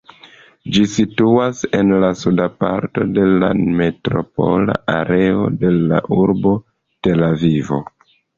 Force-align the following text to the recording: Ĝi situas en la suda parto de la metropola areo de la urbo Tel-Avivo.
Ĝi 0.75 0.83
situas 0.91 1.59
en 1.79 1.93
la 2.03 2.09
suda 2.21 2.47
parto 2.63 3.05
de 3.17 3.27
la 3.43 3.51
metropola 3.83 4.79
areo 4.95 5.45
de 5.65 5.73
la 5.93 6.01
urbo 6.19 6.57
Tel-Avivo. 7.09 7.81